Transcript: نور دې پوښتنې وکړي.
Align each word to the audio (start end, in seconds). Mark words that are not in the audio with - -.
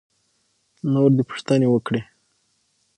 نور 0.93 1.09
دې 1.17 1.23
پوښتنې 1.29 1.67
وکړي. 1.69 2.01